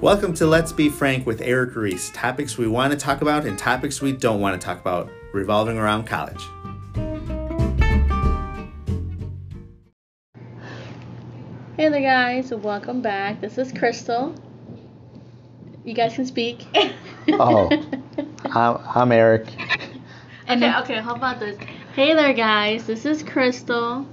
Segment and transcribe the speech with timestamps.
[0.00, 2.10] Welcome to Let's Be Frank with Eric Reese.
[2.10, 5.76] Topics we want to talk about and topics we don't want to talk about, revolving
[5.76, 6.40] around college.
[11.76, 12.52] Hey there, guys.
[12.54, 13.40] Welcome back.
[13.40, 14.36] This is Crystal.
[15.84, 16.64] You guys can speak.
[17.30, 17.68] Oh,
[18.44, 19.48] I'm, I'm Eric.
[20.48, 21.58] okay, okay, how about this?
[21.94, 22.86] Hey there, guys.
[22.86, 24.06] This is Crystal.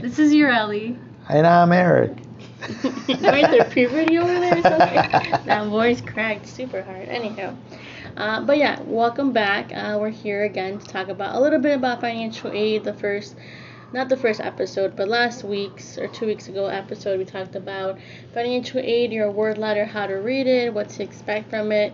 [0.00, 0.96] This is Ureli.
[1.28, 2.23] And I'm Eric.
[3.08, 5.44] right there, puberty over there or something?
[5.44, 7.08] that voice cracked super hard.
[7.08, 7.56] Anyhow.
[8.16, 9.70] Uh, but yeah, welcome back.
[9.74, 12.84] Uh, we're here again to talk about a little bit about financial aid.
[12.84, 13.36] The first,
[13.92, 17.98] not the first episode, but last week's or two weeks ago episode, we talked about
[18.32, 21.92] financial aid, your award letter, how to read it, what to expect from it.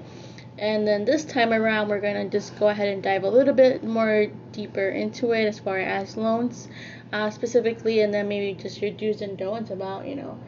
[0.59, 3.55] And then this time around, we're going to just go ahead and dive a little
[3.55, 6.69] bit more deeper into it as far as loans
[7.13, 10.39] uh, specifically, and then maybe just your do's and don'ts about, you know,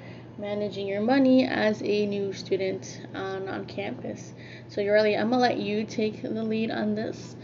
[0.43, 4.35] managing your money as a new student on, on campus.
[4.69, 7.37] So, Ureli, I'm going to let you take the lead on this.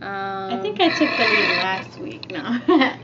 [0.00, 2.30] Um, I think I took the lead last week.
[2.30, 2.60] No.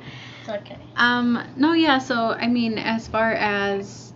[0.40, 0.78] it's okay.
[0.96, 1.98] um, no, yeah.
[1.98, 4.12] So I mean, as far as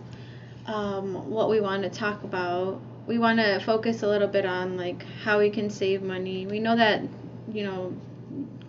[0.67, 4.77] um, what we want to talk about, we want to focus a little bit on
[4.77, 6.47] like how we can save money.
[6.47, 7.01] We know that
[7.51, 7.93] you know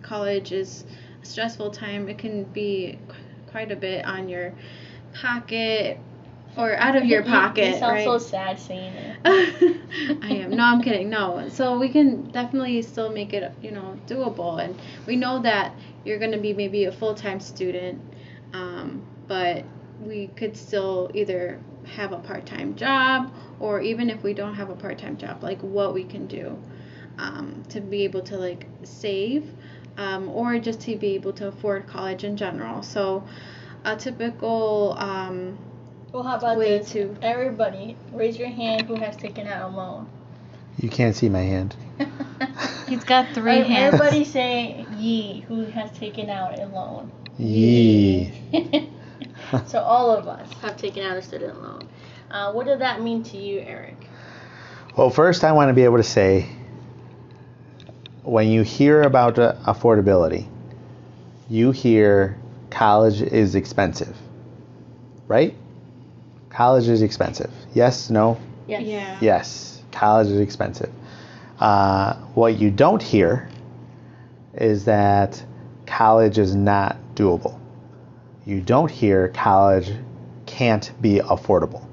[0.01, 0.85] college is
[1.21, 2.09] a stressful time.
[2.09, 2.97] It can be
[3.51, 4.53] quite a bit on your
[5.13, 5.99] pocket
[6.57, 8.03] or out of your pocket, You sound right?
[8.03, 9.17] so sad saying it.
[10.23, 10.51] I am.
[10.51, 11.09] No, I'm kidding.
[11.09, 11.47] No.
[11.49, 14.63] So we can definitely still make it, you know, doable.
[14.63, 18.01] And we know that you're going to be maybe a full time student,
[18.53, 19.63] um, but
[20.01, 21.59] we could still either
[21.95, 25.43] have a part time job or even if we don't have a part time job,
[25.43, 26.57] like what we can do
[27.17, 29.51] um, to be able to like save
[29.97, 32.81] um, or just to be able to afford college in general.
[32.81, 33.23] So
[33.85, 34.95] a typical.
[34.97, 35.57] Um,
[36.11, 36.91] Well, how about Way this?
[36.91, 40.07] to- Everybody, raise your hand who has taken out a loan.
[40.77, 41.75] You can't see my hand.
[42.87, 43.93] He's got three Ev- hands.
[43.95, 47.11] Everybody say ye who has taken out a loan.
[47.37, 48.31] Ye.
[49.67, 51.87] so all of us have taken out a student loan.
[52.31, 53.95] Uh, what did that mean to you, Eric?
[54.95, 56.47] Well, first, I want to be able to say
[58.23, 60.47] when you hear about uh, affordability,
[61.49, 62.37] you hear
[62.69, 64.15] college is expensive,
[65.27, 65.55] right?
[66.57, 67.51] College is expensive.
[67.75, 68.39] Yes, no?
[68.67, 68.81] Yes.
[68.81, 69.17] Yeah.
[69.21, 70.89] Yes, college is expensive.
[71.59, 73.47] Uh, what you don't hear
[74.55, 75.45] is that
[75.85, 77.59] college is not doable.
[78.47, 79.91] You don't hear college
[80.47, 81.85] can't be affordable,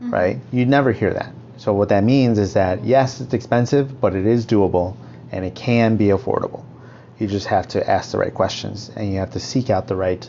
[0.00, 0.38] right?
[0.50, 1.32] You never hear that.
[1.58, 4.96] So, what that means is that yes, it's expensive, but it is doable
[5.30, 6.64] and it can be affordable.
[7.20, 9.94] You just have to ask the right questions and you have to seek out the
[9.94, 10.28] right,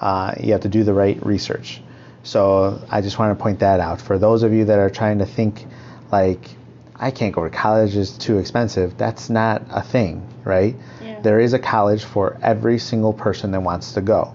[0.00, 1.82] uh, you have to do the right research.
[2.22, 5.18] So I just want to point that out for those of you that are trying
[5.18, 5.66] to think
[6.10, 6.50] like
[6.96, 8.96] I can't go to college it's too expensive.
[8.96, 10.76] That's not a thing, right?
[11.02, 11.20] Yeah.
[11.20, 14.34] There is a college for every single person that wants to go.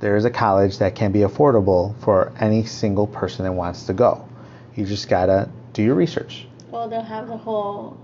[0.00, 3.92] There is a college that can be affordable for any single person that wants to
[3.92, 4.26] go.
[4.74, 6.46] You just gotta do your research.
[6.70, 7.98] Well, they'll have the whole,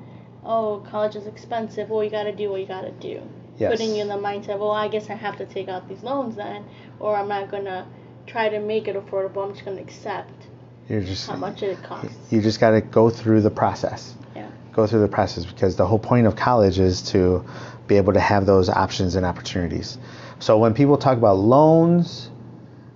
[0.44, 1.88] oh, college is expensive.
[1.88, 3.22] Well, you got to do what you got to do.
[3.58, 3.70] Yes.
[3.70, 6.36] Putting you in the mindset, well, I guess I have to take out these loans
[6.36, 6.64] then,
[7.00, 7.86] or I'm not gonna
[8.26, 9.44] try to make it affordable.
[9.44, 10.46] I'm just gonna accept
[10.88, 12.14] You're just how much it costs.
[12.30, 14.14] you just gotta go through the process.
[14.34, 14.50] Yeah.
[14.72, 17.44] go through the process because the whole point of college is to
[17.86, 19.96] be able to have those options and opportunities.
[20.38, 22.30] So when people talk about loans,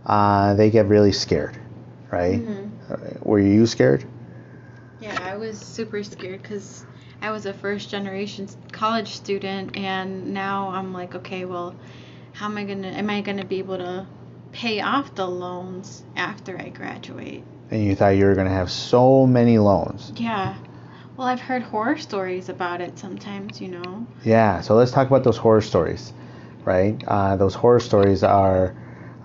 [0.04, 1.56] uh, they get really scared,
[2.10, 2.42] right?
[2.90, 4.04] Uh, Were you scared?
[5.00, 6.84] Yeah, I was super scared because
[7.22, 11.74] I was a first generation college student, and now I'm like, okay, well,
[12.32, 12.88] how am I gonna?
[12.88, 14.06] Am I gonna be able to
[14.52, 17.44] pay off the loans after I graduate?
[17.70, 20.12] And you thought you were going to have so many loans.
[20.16, 20.56] Yeah.
[21.16, 24.06] Well, I've heard horror stories about it sometimes, you know.
[24.24, 26.12] Yeah, so let's talk about those horror stories,
[26.64, 27.02] right?
[27.06, 28.74] Uh, those horror stories are.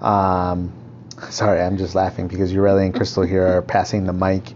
[0.02, 0.74] Um,
[1.30, 4.54] sorry, I'm just laughing because Ureli and Crystal here are passing the mic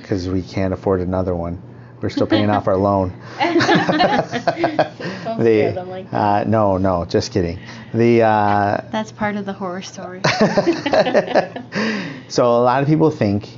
[0.00, 1.60] because we can't afford another one.
[2.00, 3.10] We're still paying off our loan.
[3.40, 7.58] Don't scare them like uh, no, no, just kidding.
[7.94, 10.20] The uh, That's part of the horror story.
[12.28, 13.48] so a lot of people think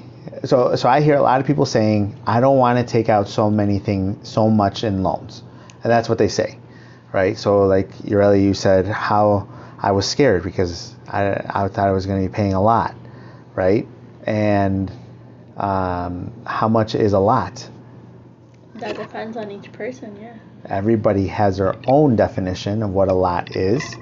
[0.45, 3.29] so so I hear a lot of people saying I don't want to take out
[3.29, 5.43] so many things so much in loans.
[5.83, 6.59] And that's what they say.
[7.13, 7.37] Right?
[7.37, 9.49] So like Ureli you said how
[9.79, 12.95] I was scared because I, I thought I was going to be paying a lot,
[13.55, 13.87] right?
[14.25, 14.91] And
[15.57, 17.69] um, how much is a lot?
[18.79, 20.35] That depends on each person, yeah.
[20.67, 23.97] everybody has their own definition of what a lot is,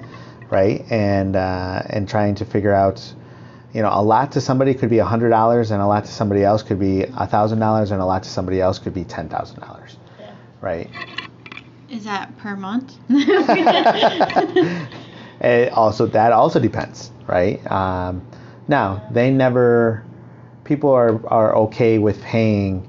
[0.49, 0.85] right?
[0.91, 3.01] And uh, and trying to figure out,
[3.73, 6.43] you know, a lot to somebody could be hundred dollars, and a lot to somebody
[6.43, 9.59] else could be thousand dollars, and a lot to somebody else could be ten thousand
[9.61, 10.35] dollars, Yeah.
[10.61, 10.89] right?
[11.89, 12.95] Is that per month?
[15.39, 17.65] It also that also depends, right?
[17.71, 18.25] Um,
[18.67, 20.03] now they never
[20.63, 22.87] people are, are okay with paying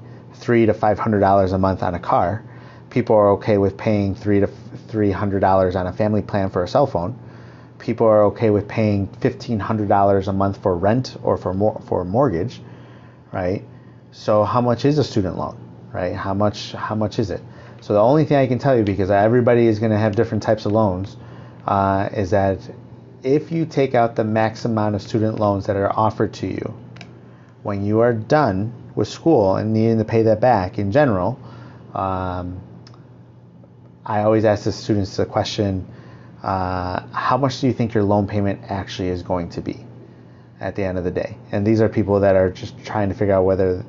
[0.49, 2.43] three to five hundred dollars a month on a car.
[2.89, 4.47] People are okay with paying three to
[4.87, 7.19] three hundred dollars on a family plan for a cell phone.
[7.77, 11.79] People are okay with paying fifteen hundred dollars a month for rent or for more
[11.87, 12.63] for a mortgage,
[13.31, 13.63] right?
[14.11, 15.55] So how much is a student loan,
[15.93, 16.15] right?
[16.15, 17.41] How much how much is it?
[17.81, 20.41] So the only thing I can tell you, because everybody is going to have different
[20.41, 21.15] types of loans,
[21.67, 22.57] uh, is that
[23.21, 26.73] if you take out the max amount of student loans that are offered to you,
[27.61, 31.39] when you are done with school and needing to pay that back in general,
[31.95, 32.61] um,
[34.05, 35.87] I always ask the students the question,
[36.43, 39.85] uh, how much do you think your loan payment actually is going to be
[40.59, 41.37] at the end of the day?
[41.51, 43.85] And these are people that are just trying to figure out whether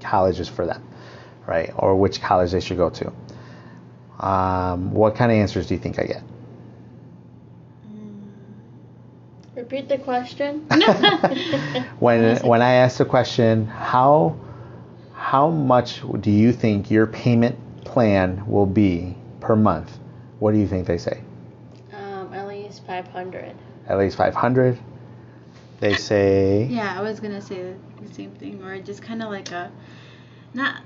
[0.00, 0.86] college is for them,
[1.46, 1.72] right?
[1.76, 3.12] Or which college they should go to.
[4.24, 6.22] Um, what kind of answers do you think I get?
[9.56, 10.60] Repeat the question.
[11.98, 14.36] when when I ask the question, how
[15.30, 19.96] how much do you think your payment plan will be per month?
[20.40, 21.22] What do you think they say?
[21.94, 23.54] um, at least 500.
[23.86, 24.76] At least 500.
[25.78, 29.52] They say yeah, I was gonna say the same thing, or just kind of like
[29.52, 29.70] a,
[30.52, 30.82] not.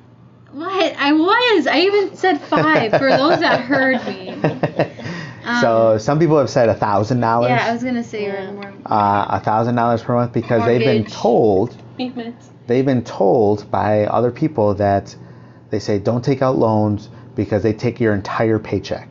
[0.53, 4.37] What I was, I even said five for those that heard me.
[5.63, 8.53] so Um, some people have said a thousand dollars, Yeah, I was gonna say Yeah.
[8.53, 12.51] more uh, a thousand dollars per month because they've been told payments.
[12.67, 15.15] They've been told by other people that
[15.71, 19.09] they say don't take out loans because they take your entire paycheck,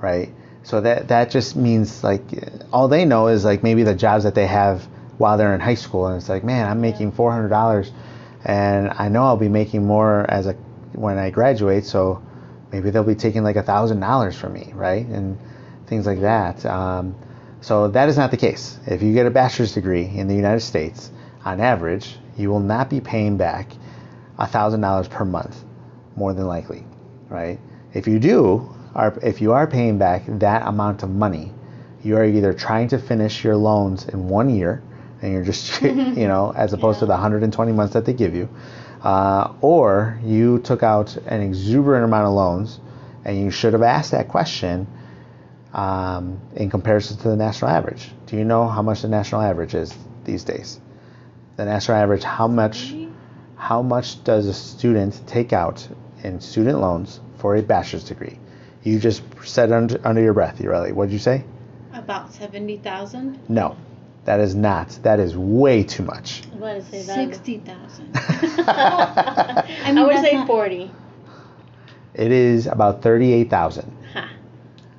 [0.00, 0.30] right?
[0.62, 2.22] So that that just means like
[2.72, 4.82] all they know is like maybe the jobs that they have
[5.18, 7.92] while they're in high school, and it's like man, I'm making four hundred dollars,
[8.44, 10.54] and I know I'll be making more as a
[10.92, 12.22] when I graduate, so
[12.72, 15.04] maybe they'll be taking like a thousand dollars from me, right?
[15.06, 15.38] And
[15.86, 16.64] things like that.
[16.64, 17.14] Um,
[17.60, 18.78] so that is not the case.
[18.86, 21.10] If you get a bachelor's degree in the United States,
[21.44, 23.72] on average, you will not be paying back
[24.48, 25.62] thousand dollars per month,
[26.16, 26.84] more than likely,
[27.28, 27.58] right?
[27.92, 31.52] If you do, are if you are paying back that amount of money,
[32.02, 34.82] you are either trying to finish your loans in one year,
[35.22, 38.48] and you're just, you know, as opposed to the 120 months that they give you,
[39.02, 42.80] uh, or you took out an exuberant amount of loans,
[43.24, 44.86] and you should have asked that question
[45.72, 48.10] um, in comparison to the national average.
[48.26, 49.94] Do you know how much the national average is
[50.24, 50.80] these days?
[51.56, 52.94] The national average, how much,
[53.56, 55.86] how much does a student take out
[56.22, 58.38] in student loans for a bachelor's degree?
[58.82, 60.92] You just said under, under your breath, Ureli.
[60.92, 61.44] What did you say?
[61.92, 63.38] About seventy thousand.
[63.48, 63.76] No,
[64.24, 64.98] that is not.
[65.02, 66.42] That is way too much.
[66.58, 67.04] What is it?
[67.04, 68.10] Sixty thousand.
[68.14, 70.90] I, mean, would that's say not- 40.
[72.14, 74.30] It is about 38,000 Ha.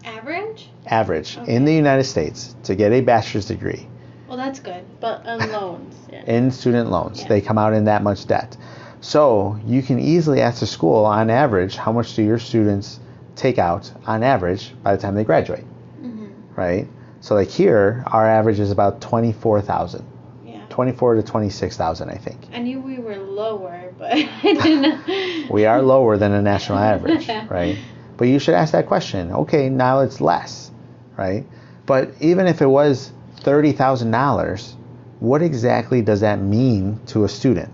[0.04, 0.70] Average?
[0.86, 3.88] average in the United States to get a bachelor's degree
[4.36, 4.84] Well, that's good.
[5.00, 5.96] But on loans.
[6.12, 6.26] Yeah.
[6.26, 7.22] in student loans.
[7.22, 7.30] Yeah.
[7.30, 8.58] They come out in that much debt.
[9.00, 13.00] So you can easily ask the school, on average, how much do your students
[13.38, 15.64] take out on average by the time they graduate,
[16.02, 16.88] hmm right?
[17.22, 20.04] So like here, our average is about 24,000,
[20.46, 20.66] Yeah.
[20.70, 22.40] 24 to 26,000, I think.
[22.54, 25.50] I knew we were lower, but I didn't.
[25.50, 27.78] We are lower than the national average, right?
[28.18, 29.32] But you should ask that question.
[29.32, 30.72] Okay, now it's less,
[31.16, 31.46] right?
[31.86, 33.14] But even if it was
[33.46, 34.74] $30,000,
[35.20, 37.72] what exactly does that mean to a student,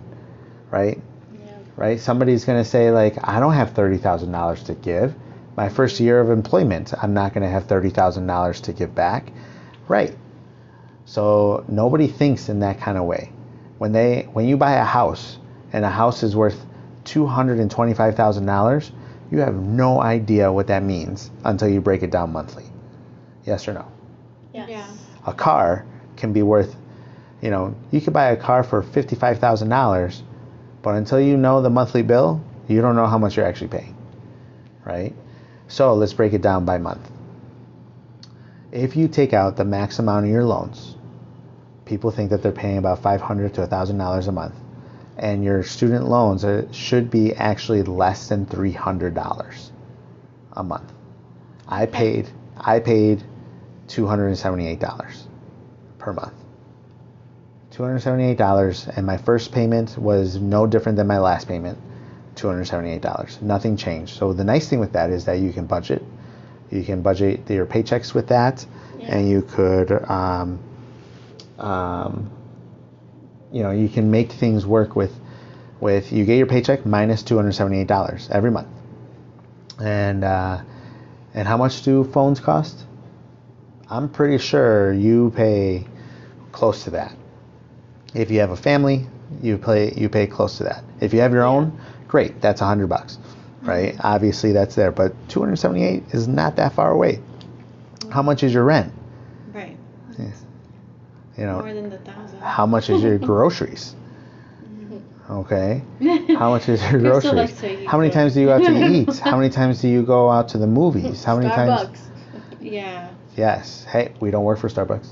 [0.69, 1.01] right?
[1.33, 1.57] Yeah.
[1.77, 1.99] right?
[1.99, 5.15] Somebody's going to say, like, I don't have $30,000 to give.
[5.55, 9.31] My first year of employment, I'm not going to have $30,000 to give back.
[9.87, 10.15] Right.
[11.05, 13.31] So nobody thinks in that kind of way.
[13.77, 15.39] When they when you buy a house
[15.73, 16.65] and a house is worth
[17.05, 18.91] $225,000,
[19.31, 22.65] you have no idea what that means until you break it down monthly.
[23.45, 23.91] Yes or no?
[24.53, 24.69] Yes.
[24.69, 24.87] Yeah.
[25.25, 25.85] A car
[26.17, 26.75] can be worth,
[27.41, 30.21] you know, you could buy a car for fifty-five thousand dollars,
[30.81, 33.95] but until you know the monthly bill, you don't know how much you're actually paying,
[34.85, 35.13] right?
[35.67, 37.09] So let's break it down by month.
[38.71, 40.95] If you take out the max amount of your loans,
[41.85, 44.55] people think that they're paying about $500 to thousand dollars a month,
[45.17, 49.71] and your student loans should be actually less than three hundred dollars
[50.53, 50.91] a month.
[51.67, 53.23] I paid I paid
[53.91, 55.27] two hundred and seventy eight dollars
[55.99, 56.33] per month.
[57.71, 61.47] Two hundred seventy eight dollars, and my first payment was no different than my last
[61.47, 61.77] payment.
[62.35, 63.37] Two hundred seventy eight dollars.
[63.41, 64.15] Nothing changed.
[64.15, 66.01] So the nice thing with that is that you can budget.
[66.69, 68.65] You can budget your paychecks with that,
[68.97, 69.15] Yeah.
[69.15, 70.59] and you could um,
[71.59, 72.31] um,
[73.51, 75.13] you know you can make things work with
[75.81, 78.69] with you get your paycheck minus minus two hundred seventy eight dollars every month,
[79.83, 80.61] and uh,
[81.33, 82.85] and how much do phones cost?
[83.91, 85.85] I'm pretty sure you pay
[86.53, 87.13] close to that.
[88.13, 89.05] If you have a family,
[89.41, 90.83] you pay you pay close to that.
[91.01, 93.17] If you have your own, great, that's a hundred bucks,
[93.63, 93.93] right?
[93.93, 94.07] Mm-hmm.
[94.07, 97.19] Obviously that's there, but 278 is not that far away.
[98.09, 98.93] How much is your rent?
[99.53, 99.77] Right.
[101.37, 102.39] You know, More than the thousand.
[102.39, 103.95] how much is your groceries?
[104.63, 105.31] Mm-hmm.
[105.31, 105.81] Okay.
[106.37, 107.59] How much is your groceries?
[107.87, 109.17] How many times do you go out to eat?
[109.19, 111.23] How many times do you go out to the movies?
[111.23, 112.10] How many times?
[112.61, 112.71] Starbucks.
[112.71, 113.09] Yeah.
[113.37, 113.83] Yes.
[113.85, 115.07] Hey, we don't work for Starbucks.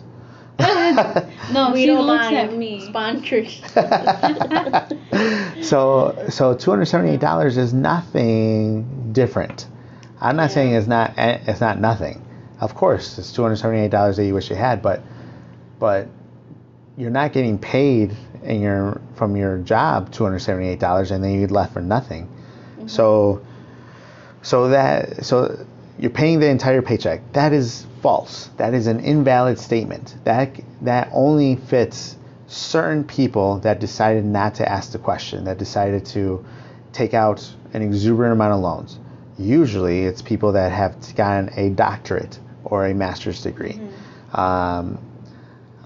[1.53, 2.81] No, we she don't looks mind at me.
[2.85, 3.61] sponsors.
[5.67, 9.67] so so two hundred seventy eight dollars is nothing different.
[10.19, 10.55] I'm not Yeah.
[10.55, 12.25] saying it's not it's not nothing.
[12.59, 15.01] Of course, it's two hundred seventy eight dollars that you wish you had, but
[15.79, 16.07] but
[16.97, 21.23] you're not getting paid in your from your job two hundred seventy eight dollars, and
[21.23, 22.27] then you left for nothing.
[22.77, 22.87] Mm-hmm.
[22.87, 23.45] So
[24.41, 25.65] so that so
[25.99, 27.21] you're paying the entire paycheck.
[27.33, 28.49] That is false.
[28.57, 30.15] That is an invalid statement.
[30.23, 32.15] That that only fits
[32.47, 36.43] certain people that decided not to ask the question, that decided to
[36.93, 38.97] take out an exuberant amount of loans.
[39.37, 43.79] Usually, it's people that have gotten a doctorate or a master's degree.
[44.33, 44.97] Um,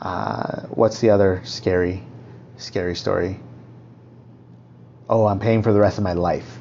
[0.02, 2.04] uh, what's the other scary,
[2.58, 3.40] scary story?
[5.10, 6.60] Oh, I'm paying for the rest of my life.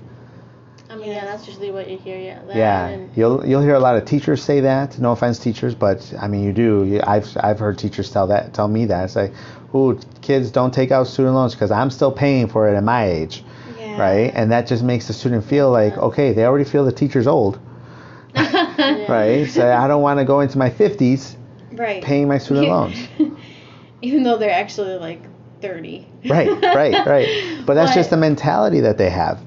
[0.92, 2.18] I mean, yeah, that's usually what you hear.
[2.18, 2.42] Yeah.
[2.54, 4.98] Yeah, you'll you'll hear a lot of teachers say that.
[4.98, 7.00] No offense, teachers, but I mean you do.
[7.02, 9.04] I've I've heard teachers tell that tell me that.
[9.04, 9.32] It's like,
[9.74, 13.06] "Ooh, kids don't take out student loans because I'm still paying for it at my
[13.06, 13.42] age,
[13.80, 13.96] Yeah.
[13.98, 17.26] right?" And that just makes the student feel like, okay, they already feel the teacher's
[17.26, 17.58] old,
[18.34, 19.46] right?
[19.48, 21.36] So I don't want to go into my 50s
[21.72, 22.02] Right.
[22.02, 23.08] paying my student loans.
[24.02, 25.22] Even though they're actually like
[25.62, 26.06] 30.
[26.28, 27.28] Right, right, right.
[27.64, 29.40] But that's just the mentality that they have,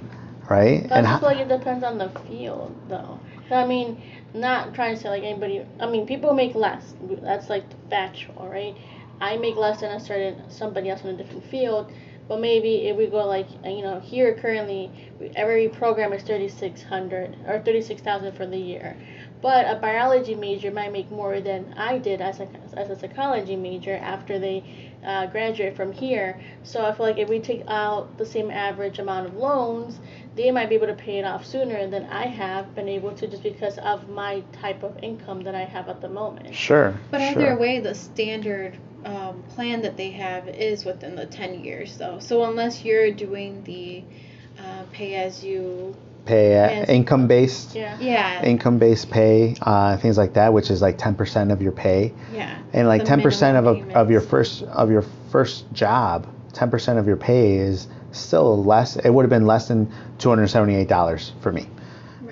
[0.50, 0.90] right?
[0.90, 3.20] But I And just how, feel like it depends on the field, though.
[3.52, 4.02] I mean,
[4.34, 5.66] not trying to say like anybody.
[5.80, 6.96] I mean, people make less.
[7.22, 8.76] That's like factual, right?
[9.22, 11.92] I make less than a certain somebody else in a different field.
[12.28, 14.92] But maybe if we go like uh, you know here currently
[15.36, 18.98] every program is thirty six hundred or thirty six thousand for the year.
[19.42, 23.56] But a biology major might make more than I did as a as a psychology
[23.56, 24.64] major after they
[25.06, 26.40] uh, graduate from here.
[26.64, 30.00] So I feel like if we take out the same average amount of loans,
[30.36, 33.28] they might be able to pay it off sooner than I have been able to
[33.28, 36.56] just because of my type of income that I have at the moment.
[36.56, 37.30] sure, But sure.
[37.44, 42.20] either way, the standard um, plan that they have is within the 10 years, though.
[42.20, 44.04] So unless you're doing the
[44.58, 45.96] uh, pay as you.
[46.26, 47.76] Pay uh, income based.
[47.76, 47.98] Yeah.
[48.00, 48.44] Yeah.
[48.44, 52.14] income based pay, uh, things like that, which is like 10% of your pay.
[52.34, 52.58] yeah.
[52.74, 56.98] And like The 10% of, minimum a, of your first of your first job, 10%
[56.98, 58.96] of your pay is still less.
[58.98, 59.88] It would have been less than
[60.20, 61.68] $278 for me,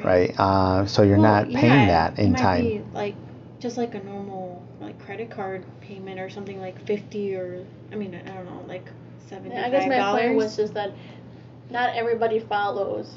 [0.03, 0.33] right?
[0.39, 2.61] Uh, so you're Well, not paying yeah, that it in might time.
[2.63, 3.15] Be like
[3.59, 8.13] just like a normal like credit card payment or something like 50 or I mean
[8.15, 8.89] I don't know like
[9.29, 10.57] 75 I guess my point was dollars.
[10.57, 10.91] just that
[11.69, 13.09] not everybody follows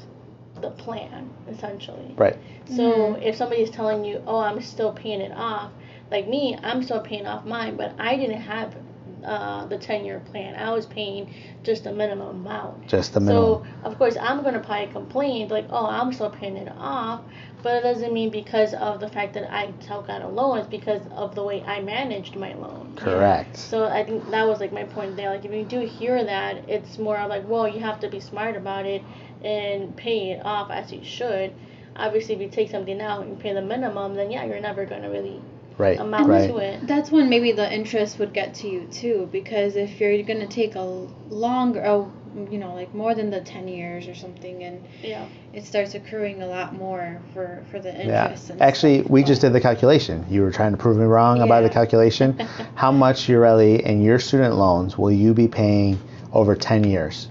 [0.61, 2.13] the plan essentially.
[2.15, 2.37] Right.
[2.75, 5.71] So if somebody's telling you, "Oh, I'm still paying it off,"
[6.11, 8.75] like me, I'm still paying off mine, but I didn't have
[9.23, 10.55] uh, the 10-year plan.
[10.55, 11.29] I was paying
[11.63, 12.87] just the minimum amount.
[12.87, 13.63] Just the minimum.
[13.63, 17.21] So of course I'm gonna probably complain like, "Oh, I'm still paying it off,"
[17.63, 20.59] but it doesn't mean because of the fact that I took out a loan.
[20.59, 22.93] It's because of the way I managed my loan.
[22.95, 23.57] Correct.
[23.57, 25.29] So I think that was like my point there.
[25.29, 28.19] Like if you do hear that, it's more of like, well, you have to be
[28.19, 29.01] smart about it
[29.43, 31.53] and paying it off as you should.
[31.95, 35.09] Obviously, if you take something out and pay the minimum, then yeah, you're never gonna
[35.09, 35.41] really
[35.77, 35.99] Right.
[35.99, 36.47] amount right.
[36.49, 36.87] to it.
[36.87, 40.75] That's when maybe the interest would get to you too, because if you're gonna take
[40.75, 42.11] a longer, oh,
[42.49, 45.25] you know, like more than the 10 years or something, and Yeah.
[45.53, 48.23] it starts accruing a lot more for for the Yeah.
[48.23, 48.49] interest.
[48.49, 50.25] and Actually, stuff, we just did the calculation.
[50.29, 52.37] You were trying to prove me wrong about the calculation.
[52.75, 55.99] How much, Ureli, in your student loans will you be paying
[56.33, 57.27] over 10 years?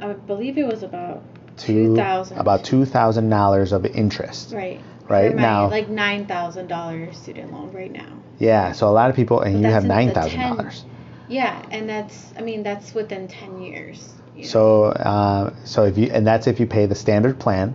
[0.00, 1.22] I believe it was about
[1.56, 4.52] Two- 2000 About $2,000 of interest.
[4.52, 4.80] Right.
[5.08, 8.08] Right, my, now- like nine thousand dollars student loan right now.
[8.38, 10.84] Yeah, so a lot of people, and But you have nine thousand dollars.
[11.28, 14.12] Yeah, and that's I mean that's within ten years.
[14.34, 14.48] you know.
[14.48, 17.72] So, uh, so if you, and that's if you pay the standard plan,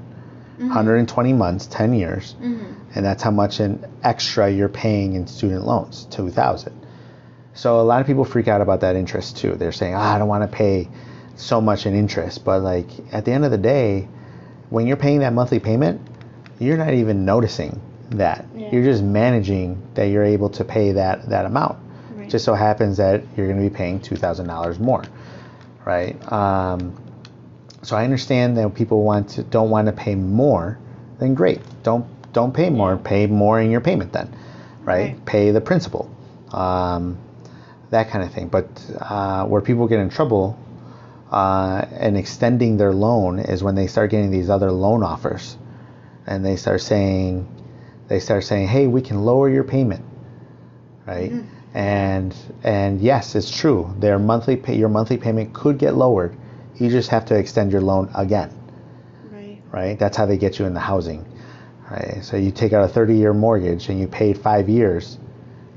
[0.59, 0.67] Mhm.
[0.67, 2.59] 120 months, 10 years, Mhm.
[2.95, 6.73] and that's how much in extra you're paying in student loans, 2,000.
[7.53, 9.55] So a lot of people freak out about that interest too.
[9.55, 10.87] They're saying, "Ah, I don't want to pay
[11.35, 14.07] so much in interest," but like at the end of the day,
[14.69, 16.01] when you're paying that monthly payment,
[16.59, 18.45] you're not even noticing that.
[18.55, 18.69] Yeah.
[18.71, 21.77] You're just managing that you're able to pay that that amount.
[22.15, 22.29] Right.
[22.29, 25.03] just so happens that you're going to be paying two thousand dollars more,
[25.85, 26.15] right?
[26.31, 26.95] Um,
[27.83, 30.77] so I understand that people want to don't want to pay more.
[31.19, 32.97] Then great, don't don't pay more.
[32.97, 34.33] Pay more in your payment then,
[34.83, 35.13] right?
[35.13, 35.25] Right.
[35.25, 36.09] Pay the principal,
[36.51, 37.17] um,
[37.89, 38.47] that kind of thing.
[38.47, 38.67] But
[38.99, 40.57] uh, where people get in trouble
[41.31, 45.57] uh, and extending their loan is when they start getting these other loan offers,
[46.27, 47.47] and they start saying,
[48.07, 50.03] they start saying, hey, we can lower your payment,
[51.07, 51.31] right?
[51.73, 53.93] And and yes, it's true.
[53.99, 56.35] Their monthly pay, your monthly payment could get lowered.
[56.75, 58.51] You just have to extend your loan again,
[59.31, 59.61] Right.
[59.71, 59.97] right?
[59.97, 61.25] That's how they get you in the housing,
[61.89, 62.19] right?
[62.23, 65.17] So you take out a 30-year mortgage and you paid five years,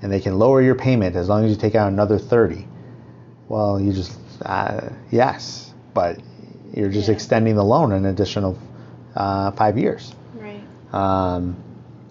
[0.03, 2.67] and they can lower your payment as long as you take out another 30.
[3.49, 6.19] Well, you just uh, yes, but
[6.75, 7.15] you're just Yeah.
[7.15, 8.57] extending the loan an additional
[9.15, 10.15] uh, five years.
[10.35, 10.65] Right.
[10.93, 11.57] Um,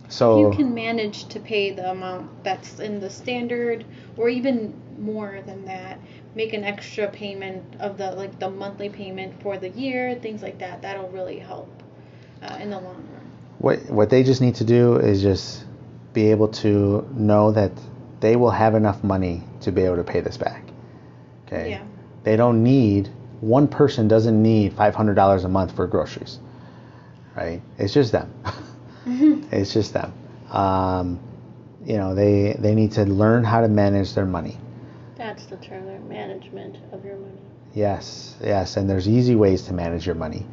[0.09, 3.83] so you can manage to pay the amount that's in the standard
[4.17, 5.97] or even more than that
[6.35, 10.59] make an extra payment of the like the monthly payment for the year things like
[10.59, 11.81] that that'll really help
[12.43, 15.65] uh, in the long run what what they just need to do is just
[16.13, 17.71] be able to know that
[18.19, 20.63] they will have enough money to be able to pay this back.
[21.45, 21.71] Okay.
[21.71, 21.83] Yeah.
[22.23, 23.09] They don't need
[23.41, 26.39] one person doesn't need five hundred dollars a month for groceries.
[27.35, 27.61] Right.
[27.77, 28.31] It's just them.
[29.05, 30.13] it's just them.
[30.49, 31.19] Um,
[31.85, 34.57] you know they they need to learn how to manage their money.
[35.17, 37.41] That's the term management of your money.
[37.73, 38.35] Yes.
[38.41, 38.77] Yes.
[38.77, 40.45] And there's easy ways to manage your money.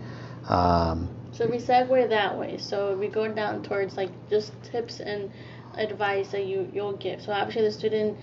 [0.48, 2.56] Um, So we segue that way.
[2.58, 5.30] So we go down towards like just tips and
[5.76, 7.22] advice that you you'll give.
[7.22, 8.18] So obviously the student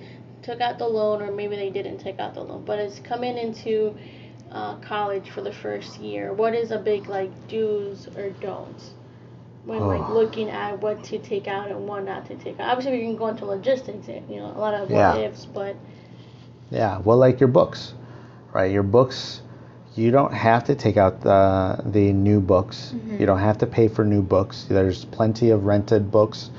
[0.47, 3.37] took out the loan, or maybe they didn't take out the loan, but it's coming
[3.37, 3.93] into
[4.49, 6.31] uh, college for the first year.
[6.31, 8.91] What is a big like do's or don'ts
[9.65, 10.13] when like Oh.
[10.13, 12.69] looking at what to take out and what not to take out?
[12.69, 15.11] Obviously we can go into logistics, eh, you know, a lot of Yeah.
[15.11, 15.75] what ifs, but
[16.71, 17.93] Yeah, well, like your books,
[18.53, 18.71] right?
[18.71, 19.41] Your books,
[19.95, 22.93] you don't have to take out the the new books.
[23.19, 24.65] You don't have to pay for new books.
[24.69, 26.51] There's plenty of rented books,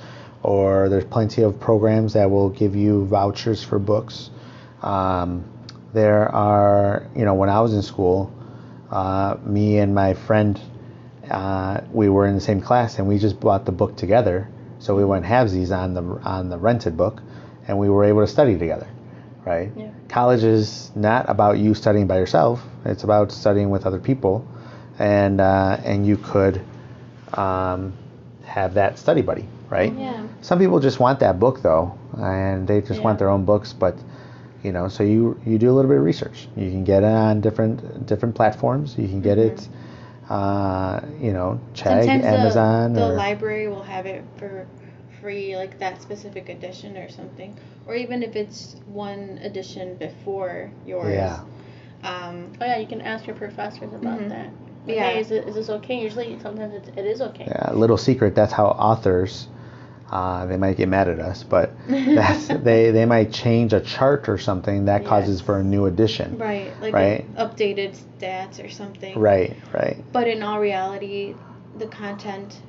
[0.49, 4.31] or there's plenty of programs that will give you vouchers for books.
[4.81, 5.45] Um,
[5.93, 8.33] there are, you know, when I was in school,
[8.91, 10.59] uh, me and my friend,
[11.31, 14.49] uh, we were in the same class, and we just bought the book together.
[14.79, 17.23] So we went halvesies on the on the rented book,
[17.67, 18.89] and we were able to study together,
[19.45, 19.71] right?
[19.77, 19.91] Yeah.
[20.09, 22.63] College is not about you studying by yourself.
[22.87, 24.49] It's about studying with other people,
[24.99, 26.63] and uh, and you could
[27.35, 27.93] um,
[28.45, 29.93] have that study buddy, right?
[29.97, 33.73] yeah Some people just want that book though, and they just want their own books.
[33.73, 33.97] But
[34.63, 36.49] you know, so you you do a little bit of research.
[36.57, 38.97] You can get it on different different platforms.
[38.99, 39.69] You can get it,
[40.29, 44.67] uh, you know, Chegg, sometimes Amazon, the, the or library will have it for
[45.21, 51.13] free like that specific edition or something or even if it's one edition before yours
[51.13, 51.41] yeah,
[52.05, 54.29] um, oh yeah, you can ask your professors about Mhm.
[54.29, 54.51] that.
[54.87, 55.11] Like, Yeah.
[55.11, 56.01] Hey, is, it, is this okay?
[56.01, 57.45] Usually, sometimes it's, it is okay.
[57.47, 57.73] yeah.
[57.73, 58.35] Little secret.
[58.35, 59.49] That's how authors.
[60.11, 64.29] Uh, they might get mad at us, but that's, they they might change a chart
[64.29, 65.47] or something that causes Yes.
[65.47, 66.39] for a new edition.
[66.39, 67.37] right like Right.
[67.37, 70.03] updated stats or something Right, right.
[70.13, 71.35] but in all reality
[71.77, 72.63] the content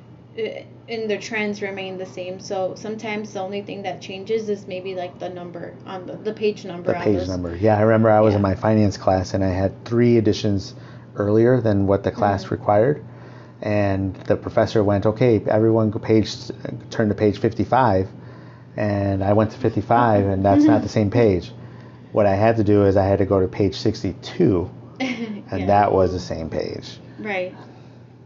[0.88, 4.94] and the trends remain the same so sometimes the only thing that changes is maybe
[4.94, 7.28] like the number on the, the page number the page those.
[7.28, 7.56] number.
[7.56, 10.74] Yeah, I remember I was in my finance class and I had three editions
[11.16, 12.50] earlier than what the class Mhm.
[12.52, 13.04] required,
[13.62, 16.34] and the professor went, "Okay, everyone go page
[16.90, 18.08] turn to page 55,"
[18.76, 20.82] and I went to 55, and that's not mm-hmm.
[20.82, 21.52] the same page.
[22.12, 24.70] What I had to do is I had to go to page 62,
[25.00, 25.66] and Yeah.
[25.66, 26.98] that was the same page.
[27.18, 27.54] Right.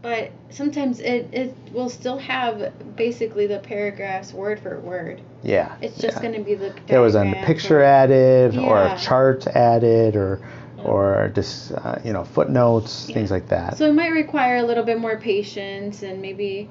[0.01, 5.19] But sometimes it, it will still have basically the paragraphs word for word.
[5.41, 5.75] Yeah.
[5.81, 6.21] It's just yeah.
[6.21, 10.39] going to be the there was a picture or- added or a chart added or
[10.85, 14.83] or just uh, you know footnotes things like that So it might require a little
[14.83, 16.69] bit more patience and maybe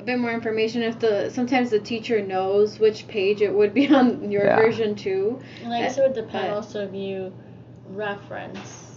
[0.00, 3.86] a bit more information if the sometimes the teacher knows which page it would be
[3.94, 4.56] on your Yeah.
[4.56, 5.40] version too.
[5.62, 7.32] And I guess it would depend But- also if you
[7.90, 8.88] reference.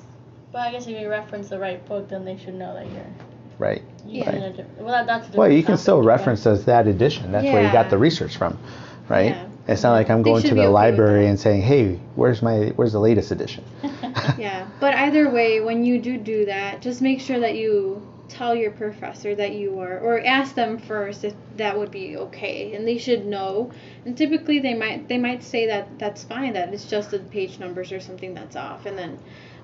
[0.52, 3.06] But I guess if you reference the right book, then they should know that you're
[3.60, 4.30] right Yeah.
[4.30, 4.78] a different.
[4.80, 7.64] Well, that, that's well you can still topic, but- reference as that edition that's where
[7.64, 8.58] you got the research from
[9.10, 9.46] right Yeah.
[9.68, 12.94] It's not like i'm They going to the library and saying hey where's my where's
[12.94, 13.64] the latest edition
[14.38, 14.68] Yeah.
[14.80, 18.72] But either way, when you do do that, just make sure that you tell your
[18.72, 22.98] professor that you are or ask them first if that would be okay and they
[22.98, 23.72] should know
[24.04, 27.60] and typically they might they might say that that's fine that it's just the page
[27.60, 29.20] numbers or something that's off and then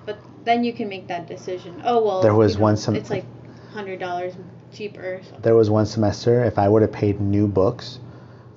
[0.06, 2.94] but then you can make that decision oh well There was you know, one sem-
[2.94, 3.24] it's like
[3.72, 4.34] hundred dollars
[4.72, 5.36] cheaper so.
[5.42, 7.98] there was one semester if i would have paid new books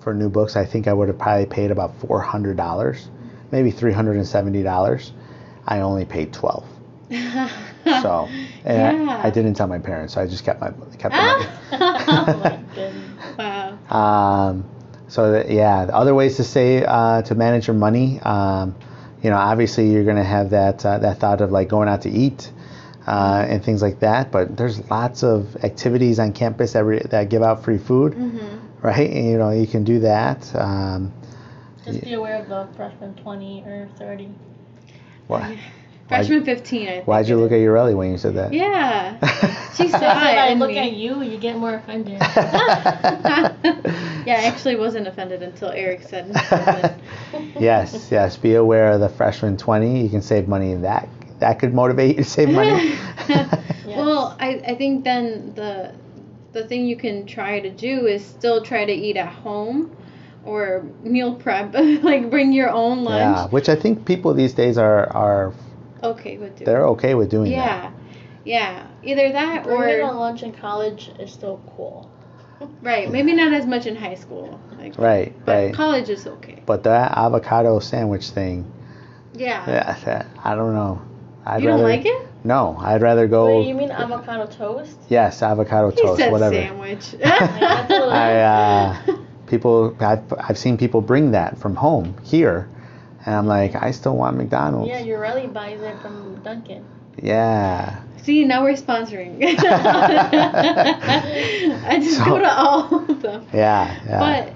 [0.06, 3.08] for new books i think i would have probably paid about $400
[3.52, 5.12] maybe three hundred and seventy dollars.
[5.68, 6.66] I only paid twelve.
[8.02, 8.28] So,
[8.66, 9.22] and Yeah.
[9.24, 11.46] I, I didn't tell my parents, so I just kept my kept the money.
[11.72, 13.78] oh wow.
[13.90, 14.66] Um,
[15.08, 18.20] so that, yeah, the other ways to say uh, to manage your money.
[18.22, 18.76] Um,
[19.22, 22.02] you know, obviously you're going to have that uh, that thought of like going out
[22.02, 22.52] to eat
[23.06, 24.32] uh, and things like that.
[24.32, 28.65] But there's lots of activities on campus every that give out free food, Mm-hmm.
[28.82, 29.10] Right?
[29.10, 30.54] And, you know, you can do that.
[30.56, 31.12] Um,
[31.84, 34.30] Just be aware of the freshman 20 or 30.
[35.28, 35.60] why,
[36.08, 37.08] Freshman 15, I think.
[37.08, 38.54] why'd you look at Ureli when you said that?
[38.54, 39.18] Yeah.
[39.76, 40.78] She saw So I look me.
[40.78, 42.14] at you, you get more offended.
[42.22, 43.54] yeah,
[44.40, 47.02] I actually wasn't offended until Eric said something.
[47.60, 48.38] yes, yes.
[48.38, 50.02] Be aware of the freshman 20.
[50.02, 51.10] You can save money in that.
[51.40, 52.96] That could motivate you to save money.
[53.86, 55.94] Well, I, I think then the
[56.56, 59.96] the thing you can try to do is still try to eat at home
[60.46, 63.20] or meal prep, like bring your own lunch.
[63.20, 63.52] yeah, lunch.
[63.52, 65.54] which I think people these days are are
[66.02, 66.66] Okay, with doing.
[66.66, 67.58] they're okay with doing that.
[67.58, 67.92] Yeah,
[68.46, 68.88] yeah.
[69.04, 72.10] Either that or Bringing a lunch in college is still cool.
[72.82, 74.60] right, maybe not as much in high school.
[74.80, 75.74] Like, Right, but right.
[75.74, 76.62] college is okay.
[76.66, 78.72] But that avocado sandwich thing,
[79.34, 79.68] Yeah.
[79.70, 81.02] yeah, I don't know.
[81.46, 82.28] I'd you don't rather, like it?
[82.46, 83.48] No, I'd rather go.
[83.48, 84.98] Wait, you mean avocado toast?
[85.10, 86.56] yes, avocado He toast, said whatever.
[86.56, 87.12] sandwich.
[87.20, 92.70] that's a I uh, people, I've, I've seen people bring that from home here,
[93.26, 94.90] and I'm like, I still want McDonald's.
[94.90, 96.86] Yeah, Ureli buys it from Dunkin'.
[97.22, 98.02] Yeah.
[98.22, 99.40] See, now we're sponsoring.
[101.86, 103.48] I just So- go to all of them.
[103.54, 104.20] Yeah, yeah.
[104.20, 104.54] But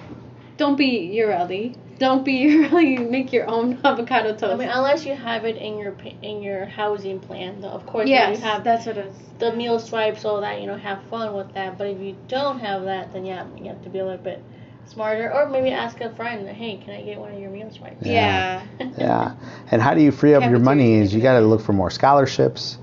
[0.57, 1.75] don't be Ureli.
[1.99, 3.09] Don't be Ureli.
[3.09, 4.43] Make your own avocado toast.
[4.43, 8.09] I mean, unless you have it in your in your housing plan, though, of course
[8.09, 9.15] yes, you have that's what it is.
[9.39, 11.77] the meal swipes, so that you know have fun with that.
[11.77, 14.41] But if you don't have that, then yeah, you have to be a little bit
[14.85, 18.05] smarter, or maybe ask a friend, hey, can I get one of your meal swipes?
[18.05, 18.63] Yeah.
[18.79, 18.89] Yeah.
[18.97, 19.35] yeah.
[19.71, 20.95] And how do you free up your money?
[20.95, 22.77] Is you got to look for more scholarships,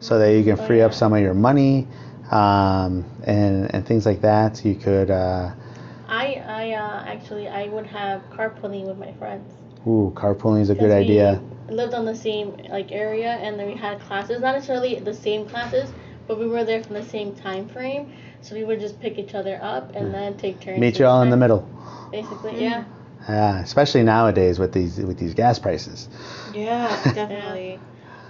[0.00, 1.86] so that you can Oh, free up some of your money,
[2.30, 4.64] um, and and things like that.
[4.64, 5.10] You could.
[5.10, 5.50] Uh,
[6.12, 9.50] I I uh, actually I would have carpooling with my friends.
[9.86, 11.40] ooh, carpooling is a good we idea.
[11.70, 15.46] lived on the same like area, and then we had classes, not necessarily the same
[15.46, 15.90] classes,
[16.26, 18.12] but we were there from the same time frame.
[18.42, 20.78] So we would just pick each other up and then take turns.
[20.78, 21.66] Meet you all in the middle.
[22.10, 22.84] Basically, yeah.
[23.26, 26.08] Yeah, especially nowadays with these with these gas prices.
[26.54, 27.78] Yeah, definitely.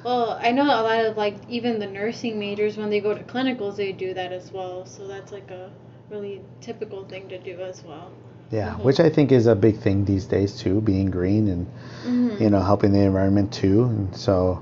[0.05, 3.25] Well, I know a lot of like even the nursing majors when they go to
[3.25, 4.87] clinicals they do that as well.
[4.87, 5.73] So that's like a
[6.13, 8.11] really typical thing to do as well.
[8.51, 8.85] Yeah, Mhm.
[8.85, 11.67] which I think is a big thing these days too, being green and
[12.07, 12.43] Mm-hmm.
[12.43, 13.85] you know helping the environment too.
[13.85, 14.61] And so,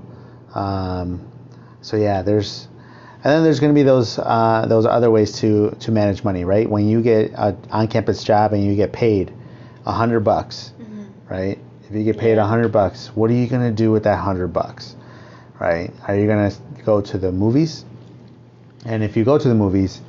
[0.55, 1.21] um,
[1.83, 2.69] so yeah, there's,
[3.25, 6.45] and then there's going to be those uh, those other ways to to manage money,
[6.45, 6.71] right?
[6.71, 9.33] When you get a on-campus job and you get paid
[9.85, 11.35] a hundred bucks, Mm-hmm.
[11.35, 11.59] right?
[11.89, 14.19] If you get paid a hundred bucks, what are you going to do with that
[14.19, 14.95] hundred bucks,
[15.59, 15.91] right?
[16.07, 17.85] Are you going to go to the movies?
[18.87, 20.01] And if you go to the movies,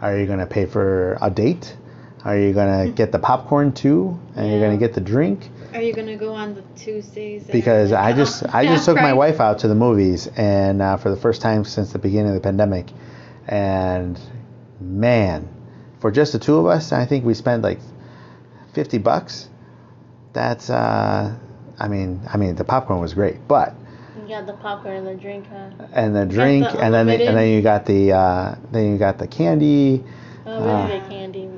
[0.00, 1.76] are you going to pay for a date?
[2.24, 4.18] Are you going to get the popcorn too?
[4.34, 5.50] And you're going to get the drink?
[5.76, 7.44] Are you gonna go on the Tuesdays?
[7.44, 11.10] because I just I just took my wife out to the movies and uh, for
[11.10, 12.88] the first time since the beginning of the pandemic,
[13.46, 14.18] and
[14.80, 15.50] man,
[16.00, 17.80] for just the two of us, I think we spent like
[18.72, 19.50] fifty bucks.
[20.32, 21.36] That's uh,
[21.78, 23.74] I mean I mean the popcorn was great, but
[24.26, 25.70] You got the popcorn and the drink, huh?
[25.92, 27.28] and the drink the and then unlimited?
[27.28, 30.02] and then you got the uh, then you got the candy.
[30.44, 31.48] Oh, we get candy.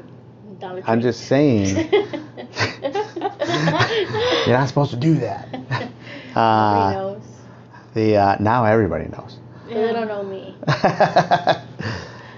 [0.61, 1.67] Dollar I'm just saying
[4.47, 5.49] you're not supposed to do that.
[5.53, 5.91] Nobody
[6.35, 7.23] Uh, knows.
[7.95, 9.39] the uh, now everybody knows.
[9.67, 10.57] They don't know me.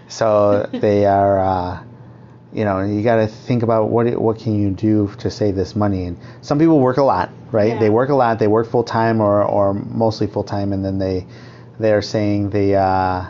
[0.09, 1.83] so they are, uh,
[2.53, 5.55] you know, you got to think about what it, what can you do to save
[5.55, 6.05] this money.
[6.07, 7.79] And some people work a lot, right?
[7.79, 8.39] They work a lot.
[8.39, 11.27] They work full time or or mostly full time, and then they
[11.79, 13.27] they're saying they, uh,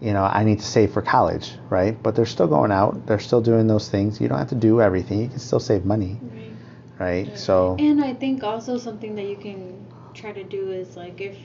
[0.00, 2.00] you know, I need to save for college, right?
[2.00, 3.06] But they're still going out.
[3.06, 4.20] They're still doing those things.
[4.20, 5.20] You don't have to do everything.
[5.22, 6.52] You can still save money, Right.
[6.98, 7.38] right?
[7.38, 11.36] So And I think also something that you can try to do is like if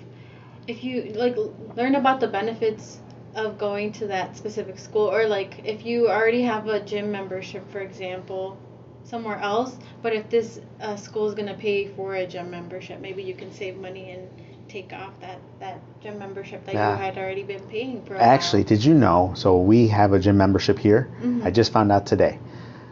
[0.67, 1.37] if you like
[1.77, 2.99] learn about the benefits
[3.37, 7.69] of going to that specific school or like if you already have a gym membership
[7.71, 8.57] for example
[9.03, 12.99] somewhere else but if this uh, school is going to pay for a gym membership
[12.99, 14.27] maybe you can save money and
[14.67, 16.91] take off that that gym membership that Yeah.
[16.97, 18.67] you had already been paying for Actually, while.
[18.69, 19.31] did you know?
[19.35, 21.07] So we have a gym membership here.
[21.21, 21.45] Mhm.
[21.45, 22.37] I just found out today.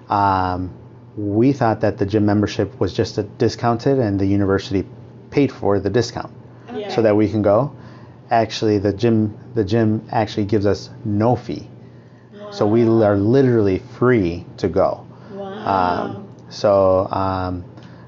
[0.09, 0.71] Um,
[1.17, 4.85] we thought that the gym membership was just a discounted, and the university
[5.31, 6.31] paid for the discount
[6.73, 6.87] Yeah.
[6.89, 7.71] so that we can go.
[8.29, 11.67] Actually, the gym the gym actually gives us no fee,
[12.51, 15.05] so we are literally free to go.
[15.31, 16.05] Wow.
[16.05, 17.63] Um, so um,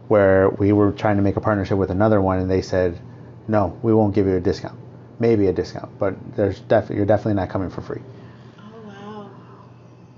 [0.07, 2.99] where we were trying to make a partnership with another one, and they said,
[3.47, 4.77] "No, we won't give you a discount.
[5.19, 8.01] Maybe a discount, but there's def- you're definitely not coming for free."
[8.59, 9.31] Oh wow.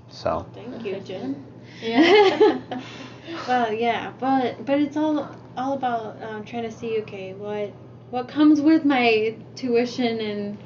[0.08, 1.44] So Thank you, Jen.
[1.82, 2.58] Yeah.
[3.48, 7.72] well, yeah, but but it's all all about um, trying to see okay what
[8.10, 10.58] what comes with my tuition and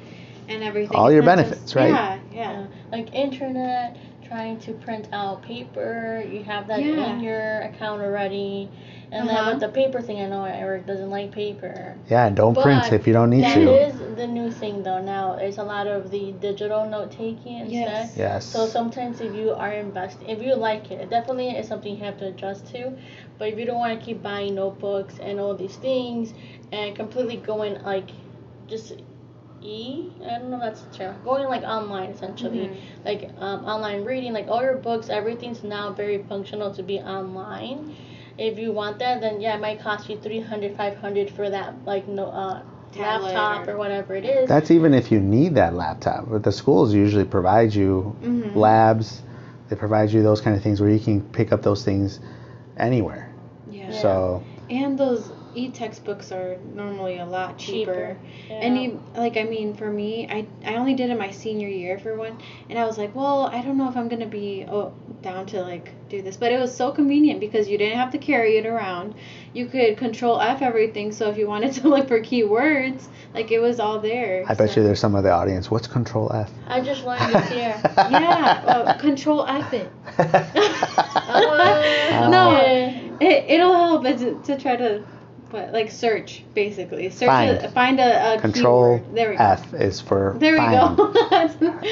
[0.47, 0.95] and everything.
[0.95, 1.89] All your benefits, just- right?
[1.89, 2.65] Yeah, Yeah, yeah.
[2.91, 7.13] like internet, trying to print out paper, you have that Yeah.
[7.13, 8.67] in your account already.
[9.11, 9.43] And Uh-huh.
[9.43, 11.93] then with the paper thing, I know Eric doesn't like paper.
[12.09, 13.71] yeah, don't print if you don't need That to.
[13.87, 15.35] is the new thing though now.
[15.35, 17.71] There's a lot of the digital note taking instead.
[17.71, 18.17] Yes.
[18.17, 18.45] Yes.
[18.45, 22.03] So sometimes if you are investing, if you like it, it definitely is something you
[22.03, 22.93] have to adjust to.
[23.37, 26.33] But if you don't want to keep buying notebooks and all these things
[26.71, 28.09] and completely going like
[28.67, 28.93] just
[29.65, 32.75] e, I don't know if that's the term, going like online essentially, Mhm.
[33.05, 37.79] like um, online reading, like all your books, everything's now very functional to be online.
[38.37, 42.07] If you want that, then yeah, it might cost you 300 500 for that like
[42.07, 42.61] no uh,
[42.97, 44.47] laptop or- or whatever it is.
[44.49, 46.29] That's even if you need that laptop.
[46.29, 48.55] But the schools usually provide you Mhm.
[48.55, 49.23] labs.
[49.69, 52.19] They provide you those kind of things where you can pick up those things
[52.77, 53.29] anywhere.
[53.71, 53.89] Yeah.
[53.91, 58.17] So And those e-textbooks are normally a lot cheaper.
[58.47, 58.81] Cheaper, And yeah.
[58.81, 62.15] you, like I mean, for me, I I only did it my senior year for
[62.15, 62.37] one,
[62.69, 65.61] and I was like, well, I don't know if I'm gonna be oh, down to
[65.61, 68.65] like do this, but it was so convenient because you didn't have to carry it
[68.65, 69.15] around.
[69.53, 73.59] You could control F everything, so if you wanted to look for keywords, like it
[73.59, 74.43] was all there.
[74.47, 75.71] I bet so- you there's some of the audience.
[75.71, 76.51] What's Control F?
[76.67, 77.81] I just learned this year.
[77.95, 79.89] Yeah, uh, control F it.
[81.27, 85.03] Oh, no, it it'll help it to, to try to,
[85.51, 87.57] what like search basically search Find.
[87.57, 89.15] A, find a, a Control keyword.
[89.15, 89.43] There we go.
[89.43, 90.97] F is for There we find.
[90.97, 91.11] go.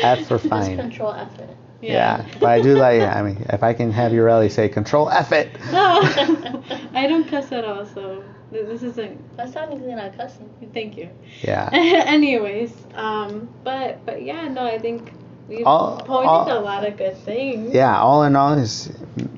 [0.01, 1.49] F for Just control F it.
[1.81, 2.25] Yeah.
[2.39, 3.01] but I do like.
[3.01, 5.53] I mean, if I can have your Ureli say Control F it.
[5.71, 5.99] No,
[6.93, 9.35] I don't cuss at all, so this isn't.
[9.37, 10.49] That's technically not cussing.
[10.73, 11.09] Thank you.
[11.41, 11.69] Yeah.
[11.73, 15.11] Anyways, um, but but yeah, no, I think
[15.49, 17.73] we All- pointed all- a lot of good things.
[17.73, 17.99] Yeah.
[17.99, 18.89] All in all, is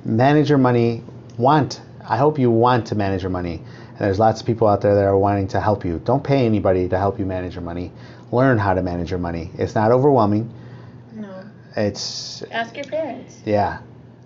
[0.04, 1.04] manage your money.
[1.38, 1.82] Want.
[2.08, 3.64] I hope you want to manage your money.
[3.98, 6.00] And there's lots of people out there that are wanting to help you.
[6.04, 7.92] Don't pay anybody to help you manage your money.
[8.32, 9.52] Learn how to manage your money.
[9.58, 10.54] It's not overwhelming.
[11.14, 11.46] No.
[11.78, 13.40] It's Ask your parents.
[13.46, 13.80] yeah.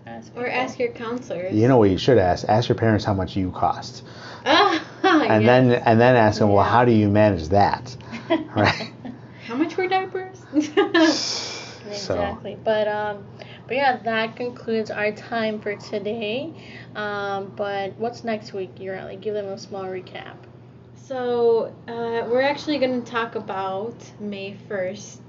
[0.07, 1.53] Ask Or ask your counselors.
[1.53, 2.47] You know what you should ask?
[2.49, 4.03] Ask your parents how much you cost.
[4.45, 5.47] Ah, and yes.
[5.47, 7.95] then and then ask them, well, how do you manage that?
[8.55, 8.91] Right.
[9.47, 10.41] How much were diapers?
[11.91, 12.57] So Exactly.
[12.63, 13.25] But um,
[13.69, 16.51] but yeah, that concludes our time for today.
[16.95, 18.71] Um, but what's next week?
[18.79, 20.37] You're like give them a small recap.
[20.95, 25.21] So, uh, we're actually going to talk about May 1st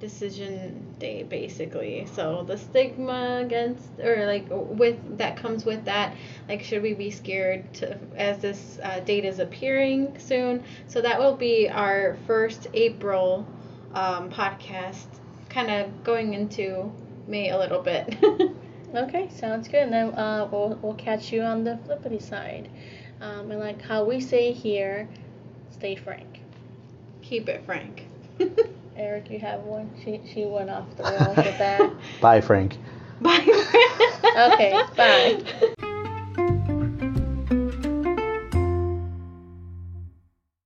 [0.00, 2.06] decision day, basically.
[2.12, 6.16] So, the stigma against, or like with that comes with that.
[6.48, 10.64] Like, should we be scared to, as this uh, date is appearing soon?
[10.88, 13.46] So, that will be our first April
[13.94, 15.06] um, podcast,
[15.48, 16.92] kind of going into
[17.30, 18.16] May a little bit.
[18.94, 19.84] Okay, sounds good.
[19.84, 22.68] And then uh, we'll we'll catch you on the flippity side.
[23.20, 25.08] Um, and like how we say here,
[25.70, 26.40] stay frank.
[27.22, 28.06] Keep it frank.
[28.96, 29.90] Eric, you have one.
[30.04, 31.92] She she went off the rails with that.
[32.20, 32.76] bye, Frank.
[33.20, 33.46] Bye.
[34.36, 35.86] Okay, bye.